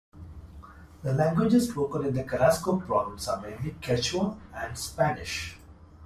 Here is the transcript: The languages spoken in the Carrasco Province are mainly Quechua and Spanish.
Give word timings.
The 1.03 1.13
languages 1.13 1.69
spoken 1.69 2.05
in 2.05 2.15
the 2.15 2.23
Carrasco 2.23 2.79
Province 2.79 3.27
are 3.27 3.39
mainly 3.39 3.73
Quechua 3.79 4.35
and 4.51 4.75
Spanish. 4.75 5.57